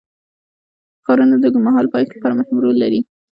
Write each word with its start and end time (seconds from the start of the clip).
ښارونه 1.03 1.35
د 1.37 1.43
اوږدمهاله 1.45 1.91
پایښت 1.93 2.13
لپاره 2.15 2.37
مهم 2.39 2.57
رول 2.63 2.75
لري. 2.83 2.99